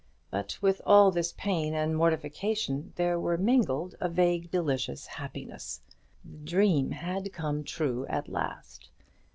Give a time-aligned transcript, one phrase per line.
[0.31, 5.81] But with all this pain and mortification there mingled a vague delicious happiness.
[6.25, 8.89] The dream had come true at last.